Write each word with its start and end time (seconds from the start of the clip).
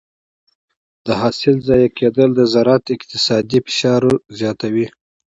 د 1.05 1.07
حاصل 1.21 1.55
ضایع 1.67 1.89
کېدل 1.99 2.29
د 2.35 2.41
زراعت 2.53 2.85
اقتصادي 2.95 3.59
فشار 3.65 4.03
زیاتوي. 4.39 4.87